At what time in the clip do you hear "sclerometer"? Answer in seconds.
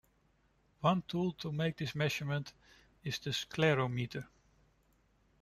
3.29-4.25